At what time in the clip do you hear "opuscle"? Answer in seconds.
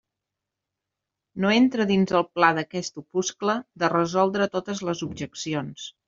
3.01-3.55